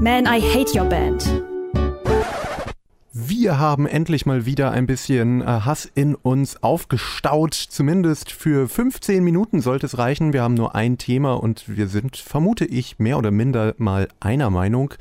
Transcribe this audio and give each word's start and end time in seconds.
Man, 0.00 0.26
I 0.26 0.40
hate 0.40 0.78
your 0.78 0.88
band. 0.88 1.28
Wir 3.12 3.58
haben 3.58 3.88
endlich 3.88 4.26
mal 4.26 4.46
wieder 4.46 4.70
ein 4.70 4.86
bisschen 4.86 5.40
äh, 5.40 5.44
Hass 5.44 5.90
in 5.92 6.14
uns 6.14 6.62
aufgestaut. 6.62 7.54
Zumindest 7.54 8.30
für 8.30 8.68
15 8.68 9.24
Minuten 9.24 9.60
sollte 9.60 9.86
es 9.86 9.98
reichen. 9.98 10.32
Wir 10.32 10.42
haben 10.42 10.54
nur 10.54 10.76
ein 10.76 10.98
Thema 10.98 11.34
und 11.34 11.64
wir 11.68 11.88
sind, 11.88 12.16
vermute 12.16 12.64
ich, 12.64 13.00
mehr 13.00 13.18
oder 13.18 13.32
minder 13.32 13.74
mal 13.78 14.06
einer 14.20 14.50
Meinung. 14.50 14.94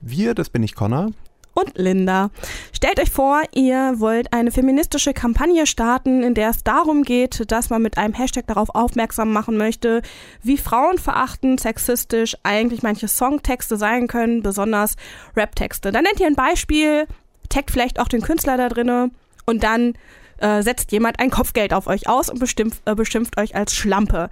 Wir, 0.00 0.34
das 0.34 0.50
bin 0.50 0.62
ich 0.62 0.76
Connor 0.76 1.10
und 1.54 1.78
Linda. 1.78 2.30
Stellt 2.72 3.00
euch 3.00 3.10
vor, 3.10 3.42
ihr 3.54 3.94
wollt 3.96 4.32
eine 4.32 4.50
feministische 4.50 5.14
Kampagne 5.14 5.66
starten, 5.66 6.22
in 6.22 6.34
der 6.34 6.50
es 6.50 6.64
darum 6.64 7.02
geht, 7.02 7.50
dass 7.50 7.70
man 7.70 7.82
mit 7.82 7.96
einem 7.96 8.14
Hashtag 8.14 8.46
darauf 8.46 8.74
aufmerksam 8.74 9.32
machen 9.32 9.56
möchte, 9.56 10.02
wie 10.42 10.58
frauenverachtend, 10.58 11.60
sexistisch 11.60 12.36
eigentlich 12.42 12.82
manche 12.82 13.08
Songtexte 13.08 13.76
sein 13.76 14.08
können, 14.08 14.42
besonders 14.42 14.96
Raptexte. 15.36 15.92
Dann 15.92 16.04
nennt 16.04 16.20
ihr 16.20 16.26
ein 16.26 16.34
Beispiel, 16.34 17.06
taggt 17.48 17.70
vielleicht 17.70 18.00
auch 18.00 18.08
den 18.08 18.22
Künstler 18.22 18.56
da 18.56 18.68
drinne 18.68 19.10
und 19.46 19.62
dann 19.62 19.94
äh, 20.38 20.62
setzt 20.62 20.92
jemand 20.92 21.20
ein 21.20 21.30
Kopfgeld 21.30 21.72
auf 21.72 21.86
euch 21.86 22.08
aus 22.08 22.28
und 22.28 22.40
bestimmt, 22.40 22.76
äh, 22.84 22.94
beschimpft 22.94 23.38
euch 23.38 23.54
als 23.54 23.74
Schlampe. 23.74 24.30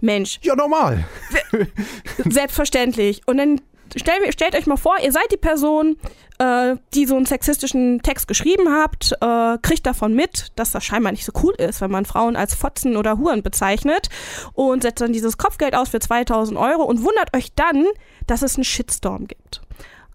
Mensch. 0.00 0.38
Ja, 0.42 0.56
normal. 0.56 1.04
Selbstverständlich. 2.28 3.22
Und 3.26 3.38
dann 3.38 3.60
stell, 3.96 4.32
stellt 4.32 4.54
euch 4.54 4.66
mal 4.66 4.76
vor, 4.76 4.96
ihr 5.02 5.12
seid 5.12 5.30
die 5.32 5.36
Person, 5.36 5.96
äh, 6.38 6.76
die 6.94 7.06
so 7.06 7.16
einen 7.16 7.26
sexistischen 7.26 8.02
Text 8.02 8.28
geschrieben 8.28 8.68
habt, 8.70 9.12
äh, 9.20 9.58
kriegt 9.62 9.86
davon 9.86 10.14
mit, 10.14 10.48
dass 10.56 10.72
das 10.72 10.84
scheinbar 10.84 11.12
nicht 11.12 11.24
so 11.24 11.32
cool 11.42 11.54
ist, 11.58 11.80
wenn 11.80 11.90
man 11.90 12.04
Frauen 12.04 12.36
als 12.36 12.54
Fotzen 12.54 12.96
oder 12.96 13.18
Huren 13.18 13.42
bezeichnet 13.42 14.08
und 14.52 14.82
setzt 14.82 15.00
dann 15.00 15.12
dieses 15.12 15.38
Kopfgeld 15.38 15.74
aus 15.74 15.90
für 15.90 16.00
2000 16.00 16.58
Euro 16.58 16.82
und 16.82 17.02
wundert 17.02 17.34
euch 17.36 17.52
dann, 17.54 17.86
dass 18.26 18.42
es 18.42 18.56
einen 18.56 18.64
Shitstorm 18.64 19.26
gibt. 19.26 19.60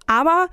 Aber 0.08 0.48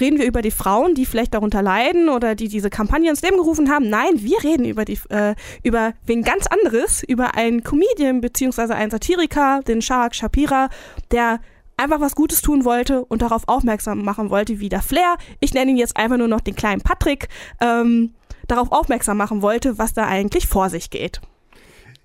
reden 0.00 0.18
wir 0.18 0.26
über 0.26 0.42
die 0.42 0.50
Frauen, 0.50 0.94
die 0.94 1.06
vielleicht 1.06 1.34
darunter 1.34 1.62
leiden 1.62 2.08
oder 2.08 2.34
die 2.34 2.48
diese 2.48 2.70
Kampagne 2.70 3.10
ins 3.10 3.22
Leben 3.22 3.36
gerufen 3.36 3.70
haben. 3.70 3.88
Nein, 3.88 4.14
wir 4.16 4.42
reden 4.42 4.64
über 4.64 4.84
die 4.84 4.98
äh, 5.10 5.34
über 5.62 5.92
wen 6.06 6.22
ganz 6.22 6.46
anderes, 6.46 7.02
über 7.02 7.34
einen 7.34 7.62
Comedian 7.62 8.20
beziehungsweise 8.20 8.74
einen 8.74 8.90
Satiriker, 8.90 9.60
den 9.66 9.82
Shark 9.82 10.14
Shapira, 10.14 10.70
der 11.10 11.40
einfach 11.80 12.00
was 12.00 12.14
Gutes 12.14 12.42
tun 12.42 12.64
wollte 12.64 13.04
und 13.04 13.22
darauf 13.22 13.48
aufmerksam 13.48 14.02
machen 14.04 14.30
wollte, 14.30 14.60
wie 14.60 14.68
der 14.68 14.82
Flair. 14.82 15.16
Ich 15.40 15.54
nenne 15.54 15.72
ihn 15.72 15.76
jetzt 15.76 15.96
einfach 15.96 16.16
nur 16.16 16.28
noch 16.28 16.40
den 16.40 16.54
kleinen 16.54 16.82
Patrick. 16.82 17.28
Ähm, 17.60 18.14
darauf 18.46 18.72
aufmerksam 18.72 19.16
machen 19.16 19.42
wollte, 19.42 19.78
was 19.78 19.92
da 19.92 20.06
eigentlich 20.06 20.46
vor 20.46 20.70
sich 20.70 20.90
geht. 20.90 21.20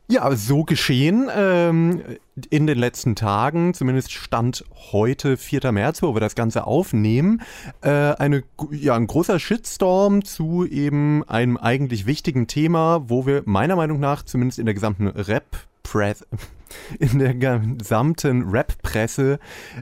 Ja, 0.08 0.36
so 0.36 0.64
geschehen 0.64 1.32
ähm, 1.36 2.04
in 2.52 2.68
den 2.68 2.78
letzten 2.78 3.16
Tagen, 3.16 3.74
zumindest 3.74 4.12
Stand 4.12 4.64
heute, 4.92 5.36
4. 5.36 5.72
März, 5.72 6.04
wo 6.04 6.14
wir 6.14 6.20
das 6.20 6.36
Ganze 6.36 6.68
aufnehmen, 6.68 7.42
äh, 7.82 7.90
eine, 7.90 8.44
ja, 8.70 8.96
ein 8.96 9.08
großer 9.08 9.40
Shitstorm 9.40 10.24
zu 10.24 10.64
eben 10.64 11.24
einem 11.28 11.58
eigentlich 11.58 12.06
wichtigen 12.06 12.46
Thema, 12.46 13.06
wo 13.08 13.26
wir 13.26 13.42
meiner 13.46 13.76
Meinung 13.76 14.00
nach 14.00 14.22
zumindest 14.22 14.60
in 14.60 14.66
der 14.66 14.76
gesamten 14.76 15.08
Rap-Press, 15.08 16.24
in 17.00 17.20
der 17.20 17.34
gesamten 17.34 18.50
Rap-Presse 18.50 19.40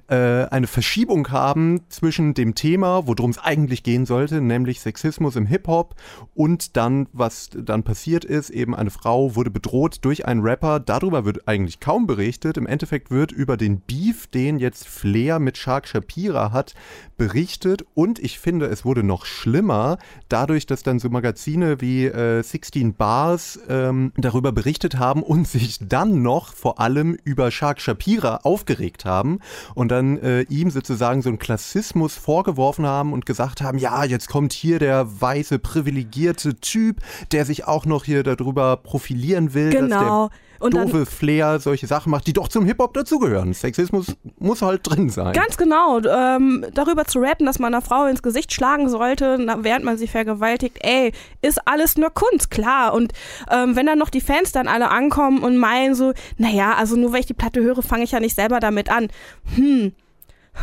äh, 0.08 0.16
eine 0.16 0.68
Verschiebung 0.68 1.30
haben 1.30 1.82
zwischen 1.90 2.34
dem 2.34 2.56
Thema, 2.56 3.08
worum 3.08 3.32
es 3.32 3.38
eigentlich 3.38 3.84
gehen 3.84 4.06
sollte, 4.06 4.42
nämlich 4.42 4.82
Sexismus 4.82 5.36
im 5.36 5.46
Hip-Hop 5.46 5.96
und 6.34 6.78
dann, 6.78 7.08
was 7.14 7.50
dann 7.54 7.84
passiert 7.84 8.26
ist, 8.26 8.50
eben 8.50 8.76
eine 8.76 8.90
Frau 8.90 9.36
wurde 9.36 9.52
bedroht 9.52 10.00
durch 10.02 10.26
einen 10.26 10.42
Rapper. 10.42 10.80
Darüber 10.80 11.26
wird 11.26 11.48
eigentlich 11.48 11.80
kaum 11.80 12.08
berichtet. 12.08 12.58
Im 12.58 12.68
Endeffekt 12.68 13.12
wird 13.12 13.32
über 13.32 13.58
den 13.58 13.82
Beef, 13.82 14.28
den 14.28 14.60
jetzt 14.60 14.88
Flair 14.88 15.40
mit 15.40 15.58
Shark 15.58 15.88
Shapira 15.88 16.52
hat, 16.52 16.74
berichtet 17.18 17.86
und 17.94 18.20
ich 18.20 18.40
finde, 18.40 18.66
es 18.66 18.86
wurde 18.86 19.04
noch 19.04 19.26
schlimmer, 19.26 19.98
dadurch, 20.30 20.66
dass 20.66 20.84
dann 20.84 21.00
so 21.00 21.10
Magazine 21.10 21.80
wie 21.80 22.06
äh, 22.06 22.42
16 22.42 22.96
Bars 22.96 23.60
ähm, 23.70 24.12
darüber 24.18 24.52
berichtet 24.52 24.98
haben 24.98 25.24
und 25.24 25.48
sich 25.48 25.80
dann 25.80 26.22
noch 26.22 26.54
vor 26.54 26.80
allem 26.80 26.83
über 26.90 27.52
Shark 27.52 27.82
Shapira 27.82 28.42
aufgeregt 28.44 29.06
haben 29.06 29.40
und 29.76 29.90
dann 29.90 30.18
äh, 30.18 30.42
ihm 30.44 30.70
sozusagen 30.72 31.22
so 31.22 31.30
einen 31.30 31.40
Klassismus 31.40 32.16
vorgeworfen 32.16 32.86
haben 32.86 33.14
und 33.14 33.26
gesagt 33.26 33.62
haben, 33.62 33.78
ja, 33.78 34.04
jetzt 34.04 34.30
kommt 34.30 34.54
hier 34.54 34.80
der 34.80 35.22
weiße 35.22 35.60
privilegierte 35.60 36.56
Typ, 36.56 36.98
der 37.32 37.46
sich 37.46 37.66
auch 37.66 37.86
noch 37.86 38.06
hier 38.06 38.24
darüber 38.24 38.78
profilieren 38.78 39.54
will, 39.54 39.72
genau. 39.72 39.90
dass 39.90 40.30
der 40.30 40.30
und 40.64 40.74
doofe 40.74 40.98
dann, 40.98 41.06
Flair 41.06 41.60
solche 41.60 41.88
Sachen 41.88 42.10
macht, 42.10 42.26
die 42.28 42.34
doch 42.34 42.48
zum 42.48 42.66
Hip-Hop 42.66 42.94
dazugehören. 42.94 43.54
Sexismus 43.54 44.16
muss 44.40 44.62
halt 44.62 44.82
drin 44.84 45.10
sein. 45.10 45.34
Ganz 45.34 45.58
genau. 45.58 46.00
Ähm, 46.00 46.66
darüber 46.74 47.06
zu 47.06 47.20
rappen, 47.20 47.46
dass 47.46 47.60
man 47.60 47.74
einer 47.74 47.82
Frau 47.82 48.06
ins 48.06 48.24
Gesicht 48.24 48.54
schlagen 48.54 48.90
sollte, 48.90 49.38
während 49.60 49.86
man 49.86 49.98
sie 49.98 50.08
vergewaltigt, 50.08 50.78
ey, 50.82 51.12
ist 51.42 51.60
alles 51.68 51.98
nur 51.98 52.12
Kunst, 52.12 52.50
klar. 52.50 52.94
Und 52.94 53.14
ähm, 53.52 53.76
wenn 53.76 53.86
dann 53.86 54.00
noch 54.00 54.10
die 54.10 54.22
Fans 54.22 54.52
dann 54.52 54.68
alle 54.68 54.90
ankommen 54.90 55.44
und 55.44 55.58
meinen 55.58 55.96
so, 55.96 56.14
naja, 56.38 56.74
also 56.74 56.96
nur 56.96 57.12
weil 57.12 57.22
ich 57.22 57.26
die 57.26 57.34
Platte 57.34 57.62
höre, 57.62 57.82
fange 57.82 58.04
ich 58.04 58.12
ja 58.12 58.20
nicht 58.20 58.36
selber 58.36 58.60
damit 58.60 58.90
an. 58.90 59.10
Hm, 59.56 59.94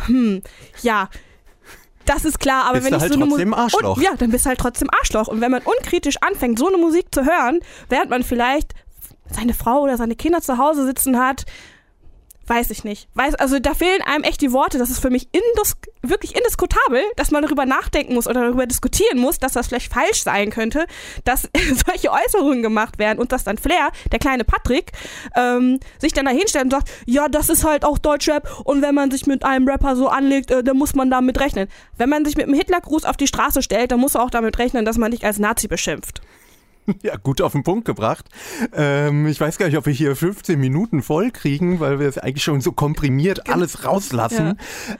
hm, 0.07 0.41
ja 0.81 1.09
das 2.05 2.25
ist 2.25 2.39
klar, 2.39 2.65
aber 2.65 2.79
bist 2.79 2.85
wenn 2.85 2.91
du 2.91 2.97
ich 2.97 3.01
halt 3.01 3.13
so 3.13 3.19
eine 3.19 3.29
trotzdem 3.29 3.53
Arschloch. 3.53 3.97
Und, 3.97 4.03
ja, 4.03 4.15
dann 4.17 4.31
bist 4.31 4.45
du 4.45 4.49
halt 4.49 4.59
trotzdem 4.59 4.89
Arschloch. 4.99 5.27
Und 5.27 5.41
wenn 5.41 5.51
man 5.51 5.61
unkritisch 5.61 6.17
anfängt, 6.21 6.59
so 6.59 6.67
eine 6.67 6.77
Musik 6.77 7.13
zu 7.13 7.25
hören, 7.25 7.59
während 7.89 8.09
man 8.09 8.23
vielleicht 8.23 8.73
seine 9.31 9.53
Frau 9.53 9.81
oder 9.81 9.97
seine 9.97 10.15
Kinder 10.15 10.41
zu 10.41 10.57
Hause 10.57 10.85
sitzen 10.85 11.19
hat, 11.19 11.45
weiß 12.47 12.69
ich 12.71 12.83
nicht. 12.83 13.07
Weiß, 13.13 13.35
also 13.35 13.59
da 13.59 13.73
fehlen 13.73 14.01
einem 14.01 14.23
echt 14.23 14.41
die 14.41 14.51
Worte. 14.51 14.77
Das 14.77 14.89
ist 14.89 14.99
für 14.99 15.09
mich 15.09 15.29
indis 15.31 15.77
wirklich 16.01 16.35
indiskutabel, 16.35 17.01
dass 17.15 17.31
man 17.31 17.43
darüber 17.43 17.65
nachdenken 17.65 18.13
muss 18.13 18.27
oder 18.27 18.41
darüber 18.41 18.65
diskutieren 18.65 19.19
muss, 19.19 19.37
dass 19.39 19.53
das 19.53 19.67
vielleicht 19.67 19.93
falsch 19.93 20.23
sein 20.23 20.49
könnte, 20.49 20.85
dass 21.23 21.49
solche 21.87 22.11
Äußerungen 22.11 22.61
gemacht 22.61 22.99
werden 22.99 23.19
und 23.19 23.31
dass 23.31 23.43
dann 23.43 23.57
Flair, 23.57 23.91
der 24.11 24.19
kleine 24.19 24.43
Patrick, 24.43 24.91
ähm, 25.35 25.79
sich 25.99 26.11
dann 26.11 26.25
da 26.25 26.31
hinstellt 26.31 26.65
und 26.65 26.71
sagt, 26.71 26.91
ja, 27.05 27.29
das 27.29 27.49
ist 27.49 27.63
halt 27.63 27.85
auch 27.85 27.97
Deutschrap 27.97 28.49
und 28.65 28.81
wenn 28.81 28.95
man 28.95 29.11
sich 29.11 29.27
mit 29.27 29.45
einem 29.45 29.67
Rapper 29.67 29.95
so 29.95 30.09
anlegt, 30.09 30.51
äh, 30.51 30.63
dann 30.63 30.75
muss 30.75 30.93
man 30.95 31.09
damit 31.09 31.39
rechnen. 31.39 31.69
Wenn 31.97 32.09
man 32.09 32.25
sich 32.25 32.35
mit 32.35 32.47
einem 32.47 32.55
Hitlergruß 32.55 33.05
auf 33.05 33.15
die 33.15 33.27
Straße 33.27 33.61
stellt, 33.61 33.91
dann 33.91 33.99
muss 33.99 34.15
er 34.15 34.23
auch 34.23 34.29
damit 34.31 34.57
rechnen, 34.57 34.83
dass 34.83 34.97
man 34.97 35.11
dich 35.11 35.23
als 35.23 35.39
Nazi 35.39 35.67
beschimpft. 35.67 36.21
Ja, 37.03 37.15
gut 37.15 37.41
auf 37.41 37.53
den 37.53 37.63
Punkt 37.63 37.85
gebracht. 37.85 38.25
Ähm, 38.73 39.27
ich 39.27 39.39
weiß 39.39 39.57
gar 39.57 39.67
nicht, 39.67 39.77
ob 39.77 39.85
wir 39.85 39.93
hier 39.93 40.15
15 40.15 40.59
Minuten 40.59 41.01
voll 41.01 41.31
kriegen, 41.31 41.79
weil 41.79 41.99
wir 41.99 42.07
es 42.07 42.17
eigentlich 42.17 42.43
schon 42.43 42.61
so 42.61 42.71
komprimiert 42.71 43.49
alles 43.49 43.85
rauslassen. 43.85 44.57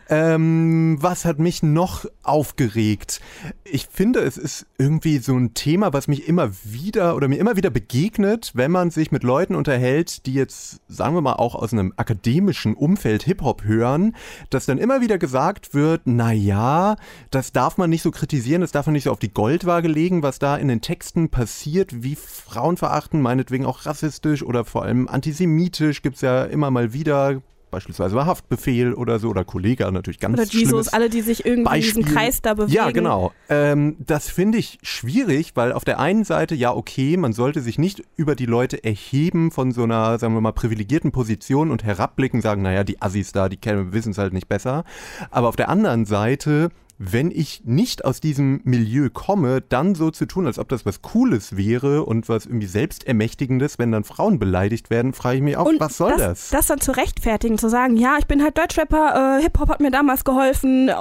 Ja. 0.09 0.35
Ähm, 0.35 0.97
was 0.99 1.25
hat 1.25 1.39
mich 1.39 1.63
noch 1.63 2.05
aufgeregt? 2.23 3.21
Ich 3.63 3.87
finde, 3.91 4.21
es 4.21 4.37
ist 4.37 4.65
irgendwie 4.77 5.19
so 5.19 5.35
ein 5.35 5.53
Thema, 5.53 5.93
was 5.93 6.07
mich 6.07 6.27
immer 6.27 6.51
wieder 6.63 7.15
oder 7.15 7.27
mir 7.27 7.37
immer 7.37 7.55
wieder 7.55 7.69
begegnet, 7.69 8.51
wenn 8.53 8.71
man 8.71 8.89
sich 8.89 9.11
mit 9.11 9.23
Leuten 9.23 9.55
unterhält, 9.55 10.25
die 10.25 10.33
jetzt, 10.33 10.81
sagen 10.87 11.15
wir 11.15 11.21
mal, 11.21 11.33
auch 11.33 11.55
aus 11.55 11.73
einem 11.73 11.93
akademischen 11.97 12.73
Umfeld 12.73 13.23
Hip-Hop 13.23 13.63
hören, 13.63 14.15
dass 14.49 14.65
dann 14.65 14.77
immer 14.77 15.01
wieder 15.01 15.17
gesagt 15.17 15.73
wird, 15.73 16.01
na 16.05 16.31
ja, 16.31 16.95
das 17.29 17.51
darf 17.51 17.77
man 17.77 17.89
nicht 17.89 18.01
so 18.01 18.11
kritisieren, 18.11 18.61
das 18.61 18.71
darf 18.71 18.85
man 18.87 18.93
nicht 18.93 19.03
so 19.03 19.11
auf 19.11 19.19
die 19.19 19.33
Goldwaage 19.33 19.87
legen, 19.87 20.23
was 20.23 20.39
da 20.39 20.55
in 20.57 20.67
den 20.67 20.81
Texten 20.81 21.29
passiert 21.29 21.70
passiert, 21.71 22.03
wie 22.03 22.15
Frauen 22.15 22.77
verachten, 22.77 23.21
meinetwegen 23.21 23.65
auch 23.65 23.85
rassistisch 23.85 24.43
oder 24.43 24.65
vor 24.65 24.83
allem 24.83 25.07
antisemitisch, 25.07 26.01
gibt 26.01 26.15
es 26.15 26.21
ja 26.21 26.43
immer 26.43 26.69
mal 26.69 26.93
wieder 26.93 27.41
beispielsweise 27.69 28.15
bei 28.15 28.25
Haftbefehl 28.25 28.93
oder 28.93 29.17
so, 29.17 29.29
oder 29.29 29.45
Kollege 29.45 29.89
natürlich 29.89 30.19
ganz 30.19 30.33
Oder 30.37 30.43
Jesus, 30.43 30.89
alle, 30.89 31.09
die 31.09 31.21
sich 31.21 31.45
irgendwie 31.45 31.69
Beispiel. 31.69 31.99
in 31.99 32.03
diesem 32.03 32.13
Kreis 32.13 32.41
da 32.41 32.53
bewegen. 32.55 32.73
Ja, 32.73 32.91
genau. 32.91 33.31
Ähm, 33.47 33.95
das 33.99 34.29
finde 34.29 34.57
ich 34.57 34.77
schwierig, 34.81 35.53
weil 35.55 35.71
auf 35.71 35.85
der 35.85 35.97
einen 35.97 36.25
Seite, 36.25 36.53
ja, 36.53 36.75
okay, 36.75 37.15
man 37.15 37.31
sollte 37.31 37.61
sich 37.61 37.79
nicht 37.79 38.03
über 38.17 38.35
die 38.35 38.45
Leute 38.45 38.83
erheben 38.83 39.51
von 39.51 39.71
so 39.71 39.83
einer, 39.83 40.19
sagen 40.19 40.33
wir 40.33 40.41
mal, 40.41 40.51
privilegierten 40.51 41.13
Position 41.13 41.71
und 41.71 41.85
herabblicken, 41.85 42.41
sagen, 42.41 42.61
naja, 42.61 42.83
die 42.83 43.01
Assis 43.01 43.31
da, 43.31 43.47
die 43.47 43.57
wissen 43.63 44.11
es 44.11 44.17
halt 44.17 44.33
nicht 44.33 44.49
besser. 44.49 44.83
Aber 45.29 45.47
auf 45.47 45.55
der 45.55 45.69
anderen 45.69 46.03
Seite 46.03 46.71
wenn 47.03 47.31
ich 47.31 47.63
nicht 47.65 48.05
aus 48.05 48.19
diesem 48.19 48.61
Milieu 48.63 49.09
komme, 49.11 49.61
dann 49.61 49.95
so 49.95 50.11
zu 50.11 50.27
tun, 50.27 50.45
als 50.45 50.59
ob 50.59 50.69
das 50.69 50.85
was 50.85 51.01
Cooles 51.01 51.57
wäre 51.57 52.05
und 52.05 52.29
was 52.29 52.45
irgendwie 52.45 52.67
Selbstermächtigendes, 52.67 53.79
wenn 53.79 53.91
dann 53.91 54.03
Frauen 54.03 54.37
beleidigt 54.37 54.91
werden, 54.91 55.13
frage 55.13 55.37
ich 55.37 55.41
mich 55.41 55.57
auch, 55.57 55.65
und 55.65 55.79
was 55.79 55.97
soll 55.97 56.11
das, 56.11 56.19
das? 56.19 56.49
Das 56.51 56.67
dann 56.67 56.79
zu 56.79 56.91
rechtfertigen, 56.91 57.57
zu 57.57 57.69
sagen, 57.69 57.97
ja, 57.97 58.17
ich 58.19 58.27
bin 58.27 58.43
halt 58.43 58.55
Deutschrapper, 58.55 59.39
äh, 59.39 59.41
Hip-Hop 59.41 59.69
hat 59.69 59.79
mir 59.79 59.89
damals 59.89 60.23
geholfen, 60.23 60.89
äh, 60.89 60.93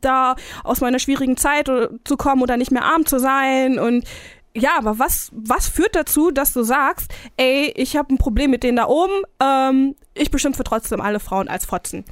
da 0.00 0.36
aus 0.62 0.80
meiner 0.80 0.98
schwierigen 0.98 1.36
Zeit 1.36 1.68
äh, 1.68 1.88
zu 2.04 2.16
kommen 2.16 2.40
oder 2.40 2.56
nicht 2.56 2.70
mehr 2.70 2.84
arm 2.84 3.04
zu 3.04 3.18
sein 3.20 3.78
und 3.78 4.04
ja, 4.56 4.78
aber 4.78 4.98
was, 4.98 5.30
was 5.34 5.68
führt 5.68 5.94
dazu, 5.94 6.30
dass 6.30 6.54
du 6.54 6.62
sagst, 6.62 7.12
ey, 7.36 7.70
ich 7.76 7.96
habe 7.96 8.14
ein 8.14 8.18
Problem 8.18 8.50
mit 8.50 8.62
denen 8.62 8.76
da 8.76 8.86
oben, 8.86 9.12
ähm, 9.42 9.94
ich 10.14 10.30
beschimpfe 10.30 10.64
trotzdem 10.64 11.02
alle 11.02 11.20
Frauen 11.20 11.48
als 11.48 11.66
Fotzen? 11.66 12.04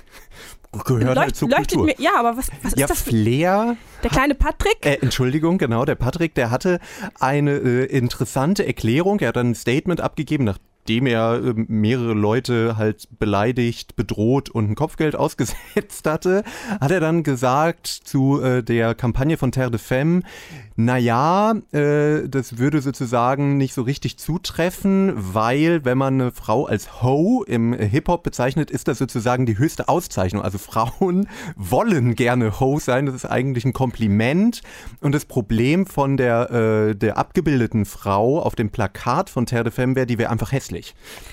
Gehört 0.72 1.04
Leucht, 1.04 1.18
halt 1.18 1.36
zur 1.36 1.48
Kultur. 1.50 1.84
Mir, 1.84 1.94
ja, 1.98 2.12
aber 2.16 2.36
was, 2.36 2.48
was 2.62 2.74
ja, 2.76 2.86
ist 2.86 2.90
das? 2.90 3.02
Flair. 3.02 3.76
Der 4.02 4.10
kleine 4.10 4.34
Patrick? 4.34 4.84
Äh, 4.84 4.98
Entschuldigung, 5.00 5.58
genau, 5.58 5.84
der 5.84 5.94
Patrick, 5.94 6.34
der 6.34 6.50
hatte 6.50 6.80
eine 7.20 7.52
äh, 7.52 7.84
interessante 7.84 8.66
Erklärung. 8.66 9.20
Er 9.20 9.28
hat 9.28 9.36
ein 9.36 9.54
Statement 9.54 10.00
abgegeben, 10.00 10.44
nach 10.44 10.58
nachdem 10.82 11.06
er 11.06 11.34
äh, 11.34 11.54
mehrere 11.68 12.12
Leute 12.12 12.76
halt 12.76 13.08
beleidigt, 13.18 13.94
bedroht 13.94 14.50
und 14.50 14.70
ein 14.70 14.74
Kopfgeld 14.74 15.14
ausgesetzt 15.22 16.06
hatte, 16.06 16.42
hat 16.80 16.90
er 16.90 17.00
dann 17.00 17.22
gesagt 17.22 17.86
zu 17.86 18.42
äh, 18.42 18.64
der 18.64 18.94
Kampagne 18.94 19.36
von 19.36 19.52
Terre 19.52 19.70
de 19.70 19.78
Femme, 19.78 20.22
naja, 20.74 21.54
äh, 21.72 22.28
das 22.28 22.58
würde 22.58 22.80
sozusagen 22.80 23.58
nicht 23.58 23.74
so 23.74 23.82
richtig 23.82 24.18
zutreffen, 24.18 25.12
weil 25.14 25.84
wenn 25.84 25.98
man 25.98 26.14
eine 26.14 26.32
Frau 26.32 26.66
als 26.66 27.02
Ho 27.02 27.44
im 27.46 27.72
Hip-Hop 27.74 28.22
bezeichnet, 28.22 28.70
ist 28.70 28.88
das 28.88 28.98
sozusagen 28.98 29.46
die 29.46 29.58
höchste 29.58 29.88
Auszeichnung. 29.88 30.42
Also 30.42 30.58
Frauen 30.58 31.28
wollen 31.56 32.16
gerne 32.16 32.58
Ho 32.58 32.80
sein, 32.80 33.06
das 33.06 33.14
ist 33.14 33.26
eigentlich 33.26 33.64
ein 33.64 33.72
Kompliment. 33.72 34.62
Und 35.00 35.14
das 35.14 35.26
Problem 35.26 35.86
von 35.86 36.16
der, 36.16 36.50
äh, 36.50 36.96
der 36.96 37.18
abgebildeten 37.18 37.84
Frau 37.84 38.40
auf 38.40 38.56
dem 38.56 38.70
Plakat 38.70 39.30
von 39.30 39.46
Terre 39.46 39.64
de 39.64 39.72
Femme 39.72 39.94
wäre, 39.94 40.06
die 40.06 40.18
wäre 40.18 40.30
einfach 40.30 40.50
hässlich. 40.50 40.71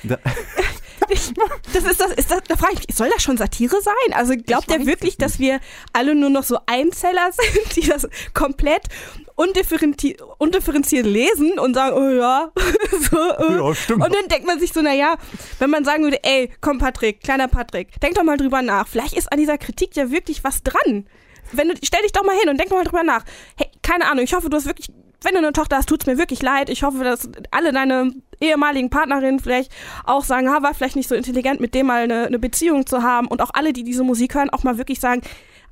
Da 0.04 0.18
das 1.74 1.84
ist 1.84 2.02
das, 2.02 2.12
ist 2.12 2.32
das, 2.32 2.42
da 2.48 2.56
frage 2.56 2.74
ich 2.74 2.88
mich, 2.88 2.96
soll 2.96 3.10
das 3.10 3.24
schon 3.24 3.38
Satire 3.38 3.82
sein? 3.82 4.14
Also 4.14 4.36
glaubt 4.36 4.72
er 4.72 4.86
wirklich, 4.86 5.18
dass 5.18 5.40
wir 5.40 5.60
alle 5.94 6.16
nur 6.16 6.30
noch 6.30 6.44
so 6.44 6.58
Einzeller 6.66 7.30
sind, 7.54 7.76
die 7.76 7.88
das 7.88 8.08
komplett 8.34 8.84
undifferenziert, 9.36 10.22
undifferenziert 10.38 11.06
lesen 11.06 11.58
und 11.60 11.74
sagen, 11.74 11.96
oh 11.98 12.10
ja, 12.10 12.52
so, 13.12 13.18
äh. 13.18 13.58
ja, 13.58 13.76
stimmt. 13.76 14.04
Und 14.04 14.14
dann 14.14 14.28
denkt 14.28 14.46
man 14.46 14.60
sich 14.60 14.74
so, 14.74 14.82
naja, 14.82 15.18
wenn 15.60 15.70
man 15.70 15.86
sagen 15.86 16.04
würde, 16.04 16.24
ey, 16.24 16.52
komm 16.62 16.78
Patrick, 16.78 17.22
kleiner 17.22 17.48
Patrick, 17.48 18.00
denk 18.02 18.16
doch 18.16 18.24
mal 18.24 18.38
drüber 18.38 18.62
nach. 18.62 18.88
Vielleicht 18.88 19.14
ist 19.14 19.32
an 19.32 19.40
dieser 19.40 19.58
Kritik 19.58 19.96
ja 19.96 20.12
wirklich 20.12 20.44
was 20.44 20.64
dran. 20.64 21.08
Wenn 21.52 21.70
du, 21.70 21.76
stell 21.82 22.02
dich 22.04 22.12
doch 22.12 22.24
mal 22.24 22.38
hin 22.38 22.50
und 22.50 22.58
denk 22.58 22.70
doch 22.70 22.78
mal 22.78 22.84
drüber 22.84 23.04
nach. 23.04 23.24
Hey, 23.58 23.68
keine 23.82 24.10
Ahnung, 24.10 24.24
ich 24.24 24.34
hoffe, 24.34 24.50
du 24.50 24.58
hast 24.58 24.66
wirklich 24.66 24.90
wenn 25.22 25.34
du 25.34 25.40
eine 25.40 25.54
Tochter 25.54 25.78
hast, 25.78 25.90
tut's 25.90 26.06
mir 26.06 26.18
wirklich 26.18 26.42
leid. 26.42 26.70
Ich 26.70 26.84
hoffe, 26.84 27.04
dass 27.04 27.30
alle 27.52 27.74
deine 27.74 28.14
ehemaligen 28.40 28.90
Partnerinnen 28.90 29.40
vielleicht 29.40 29.72
auch 30.06 30.24
sagen, 30.24 30.50
ha, 30.50 30.64
war 30.64 30.74
vielleicht 30.74 30.96
nicht 30.96 31.10
so 31.10 31.16
intelligent, 31.16 31.60
mit 31.60 31.74
dem 31.74 31.88
mal 31.88 32.04
eine, 32.04 32.28
eine 32.28 32.40
Beziehung 32.40 32.86
zu 32.86 33.04
haben. 33.04 33.28
Und 33.28 33.42
auch 33.42 33.52
alle, 33.54 33.74
die 33.74 33.84
diese 33.84 34.04
Musik 34.04 34.36
hören, 34.36 34.50
auch 34.50 34.64
mal 34.64 34.78
wirklich 34.78 35.00
sagen, 35.00 35.22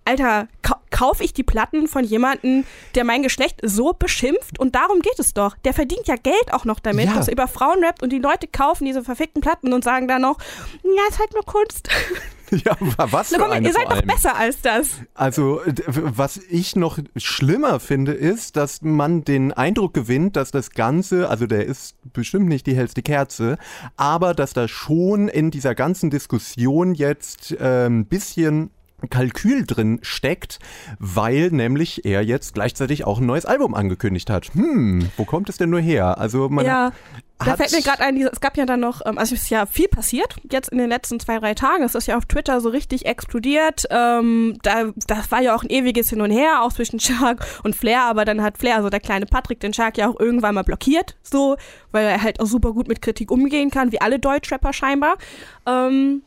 Alter, 0.08 0.48
ka 0.62 0.80
kaufe 0.90 1.24
ich 1.24 1.34
die 1.34 1.44
Platten 1.44 1.88
von 1.88 2.04
jemandem, 2.06 2.64
der 2.96 3.04
mein 3.04 3.24
Geschlecht 3.24 3.60
so 3.62 3.94
beschimpft? 3.94 4.58
Und 4.58 4.74
darum 4.74 5.02
geht 5.02 5.20
es 5.20 5.34
doch. 5.34 5.56
Der 5.66 5.74
verdient 5.74 6.08
ja 6.08 6.16
Geld 6.16 6.54
auch 6.54 6.64
noch 6.64 6.80
damit, 6.80 7.08
ja. 7.08 7.14
dass 7.14 7.28
er 7.28 7.34
über 7.34 7.48
Frauen 7.48 7.84
rappt 7.84 8.02
und 8.02 8.12
die 8.12 8.20
Leute 8.20 8.48
kaufen 8.48 8.86
diese 8.86 9.04
verfickten 9.04 9.42
Platten 9.42 9.74
und 9.74 9.84
sagen 9.84 10.08
dann 10.08 10.22
noch, 10.22 10.38
ja, 10.84 11.02
ist 11.10 11.20
halt 11.20 11.34
nur 11.34 11.44
Kunst. 11.44 11.90
Ja, 12.66 12.78
was 12.80 13.30
für 13.34 13.46
eine 13.46 13.68
Ihr 13.68 13.74
seid 13.74 13.92
doch 13.92 14.02
besser 14.02 14.36
als 14.36 14.62
das. 14.62 15.02
Also, 15.14 15.62
was 15.66 16.38
ich 16.50 16.76
noch 16.76 17.00
schlimmer 17.16 17.80
finde, 17.80 18.14
ist, 18.14 18.56
dass 18.56 18.82
man 18.82 19.24
den 19.24 19.54
Eindruck 19.54 19.94
gewinnt, 19.94 20.36
dass 20.36 20.52
das 20.52 20.72
Ganze, 20.72 21.30
also 21.30 21.46
der 21.46 21.66
ist 21.66 21.96
bestimmt 22.14 22.48
nicht 22.48 22.66
die 22.66 22.76
hellste 22.76 23.02
Kerze, 23.02 23.58
aber 23.96 24.34
dass 24.34 24.54
da 24.54 24.68
schon 24.68 25.28
in 25.28 25.52
dieser 25.52 25.76
ganzen 25.76 26.10
Diskussion 26.10 26.94
jetzt 26.94 27.60
ein 27.60 28.06
bisschen 28.06 28.72
Kalkül 29.10 29.66
drin 29.66 30.00
steckt, 30.02 30.60
weil 30.98 31.50
nämlich 31.52 32.06
er 32.06 32.24
jetzt 32.24 32.56
gleichzeitig 32.56 33.06
auch 33.06 33.20
ein 33.20 33.28
neues 33.28 33.46
Album 33.46 33.76
angekündigt 33.76 34.30
hat. 34.30 34.54
Hm, 34.54 35.10
wo 35.18 35.26
kommt 35.26 35.50
es 35.50 35.58
denn 35.58 35.70
nur 35.70 35.80
her? 35.80 36.18
Also 36.18 36.50
man 36.50 36.66
ja. 36.66 36.92
Da 37.40 37.56
fällt 37.56 37.72
mir 37.72 37.82
gerade 37.82 38.02
ein, 38.02 38.18
es 38.18 38.40
gab 38.40 38.58
ja 38.58 38.66
dann 38.66 38.80
noch, 38.80 39.02
ähm, 39.06 39.20
also 39.20 39.36
es 39.36 39.44
ist 39.44 39.50
ja 39.52 39.68
viel 39.68 39.88
passiert 39.88 40.38
jetzt 40.52 40.70
in 40.70 40.80
den 40.80 40.90
letzten 40.90 41.20
zwei, 41.20 41.38
drei 41.38 41.54
Tagen. 41.54 41.84
Es 41.84 41.94
ist 41.94 42.08
ja 42.08 42.18
auf 42.18 42.26
Twitter 42.26 42.62
so 42.62 42.70
richtig 42.70 43.06
explodiert. 43.06 43.86
Ähm, 43.92 44.58
da, 44.64 44.92
das 45.06 45.32
war 45.32 45.42
ja 45.42 45.56
auch 45.56 45.64
ein 45.64 45.70
ewiges 45.70 46.10
Hin 46.10 46.22
und 46.22 46.32
Her, 46.32 46.64
auch 46.64 46.74
zwischen 46.74 47.00
Shark 47.00 47.46
und 47.64 47.76
Flair, 47.76 48.04
aber 48.04 48.26
dann 48.26 48.42
hat 48.42 48.58
Flair, 48.58 48.78
also 48.78 48.90
der 48.90 49.00
kleine 49.00 49.28
Patrick, 49.28 49.60
den 49.60 49.74
Shark 49.74 49.98
ja 50.00 50.10
auch 50.10 50.20
irgendwann 50.20 50.56
mal 50.56 50.64
blockiert, 50.64 51.16
so, 51.22 51.58
weil 51.92 52.06
er 52.06 52.24
halt 52.24 52.40
auch 52.40 52.48
super 52.48 52.74
gut 52.74 52.88
mit 52.88 53.04
Kritik 53.04 53.30
umgehen 53.30 53.70
kann, 53.70 53.92
wie 53.92 54.02
alle 54.02 54.18
Deutschrapper 54.18 54.74
scheinbar. 54.74 55.18
Ähm, 55.68 56.24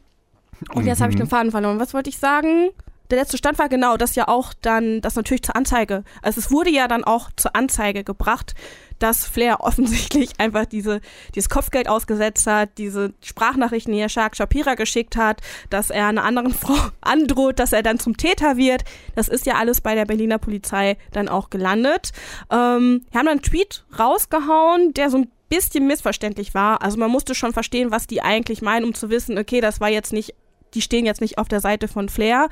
und 0.75 0.87
jetzt 0.87 1.01
habe 1.01 1.11
ich 1.11 1.17
den 1.17 1.27
mhm. 1.27 1.31
Faden 1.31 1.51
verloren. 1.51 1.81
Was 1.81 1.95
wollte 1.95 2.11
ich 2.11 2.19
sagen? 2.19 2.71
Der 3.11 3.19
letzte 3.19 3.39
Stand 3.39 3.59
war 3.59 3.69
genau, 3.69 3.97
dass 3.97 4.15
ja 4.15 4.29
auch 4.29 4.55
dann, 4.63 5.01
das 5.01 5.17
natürlich 5.17 5.43
zur 5.43 5.57
Anzeige, 5.57 6.05
also 6.23 6.39
es 6.39 6.53
wurde 6.53 6.71
ja 6.71 6.87
dann 6.87 7.03
auch 7.03 7.31
zur 7.35 7.57
Anzeige 7.57 8.05
gebracht, 8.05 8.55
dass 9.01 9.27
Flair 9.27 9.61
offensichtlich 9.65 10.39
einfach 10.39 10.65
diese, 10.65 11.01
dieses 11.35 11.49
Kopfgeld 11.49 11.89
ausgesetzt 11.89 12.47
hat, 12.47 12.79
diese 12.79 13.13
Sprachnachrichten, 13.21 13.93
die 13.93 13.99
er 13.99 14.09
Shark 14.09 14.37
Shapira 14.37 14.77
geschickt 14.77 15.17
hat, 15.17 15.41
dass 15.71 15.91
er 15.91 16.07
einer 16.07 16.23
anderen 16.23 16.53
Frau 16.55 16.77
androht, 17.01 17.59
dass 17.59 17.73
er 17.73 17.83
dann 17.83 17.99
zum 17.99 18.17
Täter 18.17 18.57
wird. 18.57 18.85
Das 19.17 19.27
ist 19.27 19.45
ja 19.45 19.55
alles 19.55 19.81
bei 19.81 19.97
der 19.97 20.05
Berliner 20.05 20.39
Polizei 20.39 20.97
dann 21.11 21.29
auch 21.29 21.51
gelandet. 21.51 22.13
Ähm, 22.51 23.03
wir 23.11 23.19
haben 23.19 23.27
dann 23.27 23.29
einen 23.29 23.43
Tweet 23.43 23.85
rausgehauen, 23.99 24.95
der 24.95 25.11
so 25.11 25.19
ein 25.19 25.31
bisschen 25.49 25.89
missverständlich 25.89 26.55
war. 26.55 26.81
Also 26.81 26.97
man 26.97 27.11
musste 27.11 27.35
schon 27.35 27.53
verstehen, 27.53 27.91
was 27.91 28.07
die 28.07 28.23
eigentlich 28.23 28.63
meinen, 28.63 28.85
um 28.85 28.95
zu 28.95 29.11
wissen, 29.11 29.37
okay, 29.37 29.61
das 29.61 29.81
war 29.81 29.89
jetzt 29.89 30.13
nicht 30.13 30.35
die 30.75 30.83
stehen 30.83 31.07
jetzt 31.07 31.21
nicht 31.21 31.39
auf 31.39 31.49
der 31.49 31.61
Seite 31.61 31.89
von 31.89 32.09
Flair, 32.09 32.49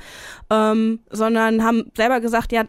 ähm, 0.49 0.99
sondern 1.09 1.63
haben 1.63 1.91
selber 1.95 2.19
gesagt, 2.19 2.51
ja, 2.51 2.65